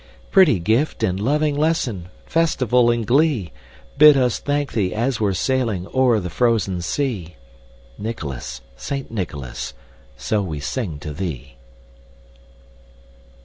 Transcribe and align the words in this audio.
Pretty 0.31 0.57
gift 0.57 1.03
and 1.03 1.19
loving 1.19 1.55
lesson, 1.55 2.09
Festival 2.25 2.89
and 2.89 3.05
glee, 3.05 3.51
Bid 3.99 4.17
us 4.17 4.39
thank 4.39 4.71
thee 4.73 4.95
as 4.95 5.19
we're 5.21 5.33
sailing 5.35 5.85
O'er 5.93 6.19
the 6.19 6.31
frozen 6.31 6.81
sea. 6.81 7.35
Nicholas! 7.99 8.61
Saint 8.75 9.11
Nicholas! 9.11 9.75
So 10.17 10.41
we 10.41 10.59
sing 10.59 10.97
to 11.01 11.13
thee! 11.13 11.55